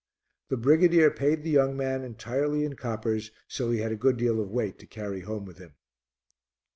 The 0.49 0.57
brigadier 0.57 1.11
paid 1.11 1.43
the 1.43 1.51
young 1.51 1.77
man 1.77 2.03
entirely 2.03 2.65
in 2.65 2.75
coppers, 2.75 3.29
so 3.47 3.69
he 3.69 3.81
had 3.81 3.91
a 3.91 3.95
good 3.95 4.17
deal 4.17 4.41
of 4.41 4.49
weight 4.49 4.79
to 4.79 4.87
carry 4.87 5.19
home 5.19 5.45
with 5.45 5.59
him. 5.59 5.75